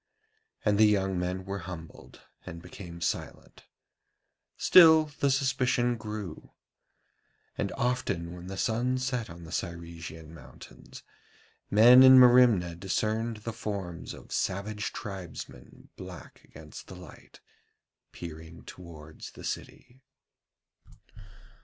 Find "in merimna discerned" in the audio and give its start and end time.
12.01-13.37